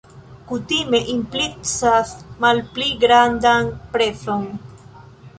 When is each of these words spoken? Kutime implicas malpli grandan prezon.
Kutime 0.51 0.99
implicas 1.15 2.13
malpli 2.45 2.87
grandan 3.03 3.69
prezon. 3.93 4.49